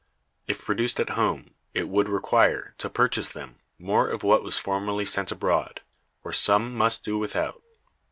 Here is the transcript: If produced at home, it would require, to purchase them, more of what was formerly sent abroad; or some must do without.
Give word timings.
If 0.47 0.65
produced 0.65 0.99
at 0.99 1.11
home, 1.11 1.53
it 1.75 1.87
would 1.87 2.09
require, 2.09 2.73
to 2.79 2.89
purchase 2.89 3.29
them, 3.29 3.59
more 3.77 4.09
of 4.09 4.23
what 4.23 4.41
was 4.41 4.57
formerly 4.57 5.05
sent 5.05 5.31
abroad; 5.31 5.81
or 6.23 6.33
some 6.33 6.73
must 6.75 7.03
do 7.05 7.19
without. 7.19 7.61